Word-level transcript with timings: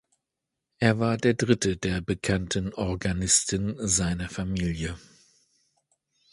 Er 0.79 0.97
war 0.97 1.15
der 1.17 1.35
dritte 1.35 1.77
der 1.77 2.01
bekannten 2.01 2.73
Organisten 2.73 3.75
seiner 3.87 4.29
Familie. 4.29 4.97